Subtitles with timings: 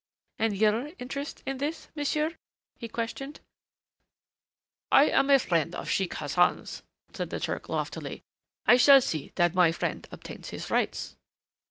[0.39, 2.33] "And your interest in this, monsieur?"
[2.79, 3.39] he questioned.
[4.91, 6.81] "I am a friend of Sheik Hassan's,"
[7.13, 8.23] said the Turk loftily.
[8.65, 11.17] "I shall see that my friend obtains his rights."